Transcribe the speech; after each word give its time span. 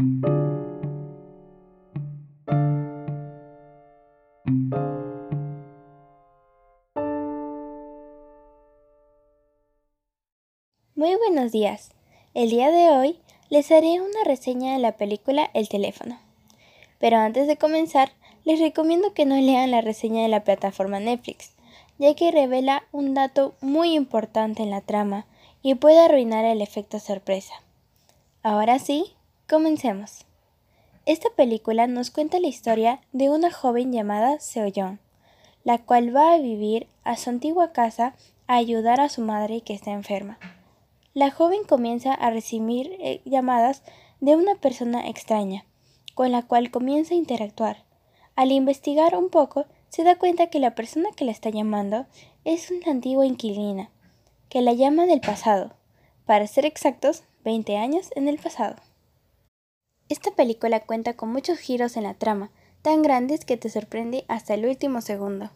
Muy 0.00 0.14
buenos 11.16 11.52
días. 11.52 11.90
El 12.32 12.48
día 12.48 12.70
de 12.70 12.90
hoy 12.90 13.18
les 13.50 13.70
haré 13.70 14.00
una 14.00 14.24
reseña 14.24 14.72
de 14.72 14.78
la 14.78 14.92
película 14.92 15.50
El 15.52 15.68
teléfono. 15.68 16.18
Pero 16.98 17.18
antes 17.18 17.46
de 17.46 17.58
comenzar, 17.58 18.12
les 18.44 18.58
recomiendo 18.58 19.12
que 19.12 19.26
no 19.26 19.36
lean 19.36 19.70
la 19.70 19.82
reseña 19.82 20.22
de 20.22 20.28
la 20.28 20.44
plataforma 20.44 20.98
Netflix, 20.98 21.52
ya 21.98 22.14
que 22.14 22.30
revela 22.30 22.84
un 22.92 23.12
dato 23.12 23.54
muy 23.60 23.92
importante 23.94 24.62
en 24.62 24.70
la 24.70 24.80
trama 24.80 25.26
y 25.60 25.74
puede 25.74 26.00
arruinar 26.00 26.46
el 26.46 26.62
efecto 26.62 27.00
sorpresa. 27.00 27.52
Ahora 28.42 28.78
sí, 28.78 29.12
comencemos. 29.50 30.26
Esta 31.06 31.28
película 31.30 31.88
nos 31.88 32.12
cuenta 32.12 32.38
la 32.38 32.46
historia 32.46 33.00
de 33.10 33.30
una 33.30 33.50
joven 33.50 33.92
llamada 33.92 34.38
Seo 34.38 34.70
la 35.64 35.78
cual 35.78 36.14
va 36.14 36.32
a 36.32 36.38
vivir 36.38 36.86
a 37.02 37.16
su 37.16 37.30
antigua 37.30 37.72
casa 37.72 38.14
a 38.46 38.54
ayudar 38.54 39.00
a 39.00 39.08
su 39.08 39.22
madre 39.22 39.62
que 39.62 39.74
está 39.74 39.90
enferma. 39.90 40.38
La 41.14 41.32
joven 41.32 41.64
comienza 41.68 42.14
a 42.14 42.30
recibir 42.30 42.96
eh, 43.00 43.22
llamadas 43.24 43.82
de 44.20 44.36
una 44.36 44.54
persona 44.54 45.08
extraña, 45.08 45.64
con 46.14 46.30
la 46.30 46.42
cual 46.42 46.70
comienza 46.70 47.14
a 47.14 47.18
interactuar. 47.18 47.82
Al 48.36 48.52
investigar 48.52 49.16
un 49.16 49.30
poco, 49.30 49.66
se 49.88 50.04
da 50.04 50.16
cuenta 50.16 50.46
que 50.46 50.60
la 50.60 50.76
persona 50.76 51.08
que 51.16 51.24
la 51.24 51.32
está 51.32 51.50
llamando 51.50 52.06
es 52.44 52.70
una 52.70 52.92
antigua 52.92 53.26
inquilina, 53.26 53.90
que 54.48 54.62
la 54.62 54.74
llama 54.74 55.06
del 55.06 55.20
pasado, 55.20 55.72
para 56.24 56.46
ser 56.46 56.66
exactos, 56.66 57.24
20 57.42 57.76
años 57.76 58.10
en 58.14 58.28
el 58.28 58.38
pasado. 58.38 58.76
Esta 60.10 60.32
película 60.32 60.80
cuenta 60.80 61.14
con 61.14 61.28
muchos 61.28 61.58
giros 61.60 61.96
en 61.96 62.02
la 62.02 62.14
trama, 62.14 62.50
tan 62.82 63.00
grandes 63.00 63.44
que 63.44 63.56
te 63.56 63.70
sorprende 63.70 64.24
hasta 64.26 64.54
el 64.54 64.66
último 64.66 65.02
segundo. 65.02 65.52